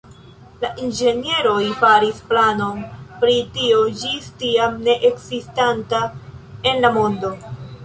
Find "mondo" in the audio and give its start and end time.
7.01-7.35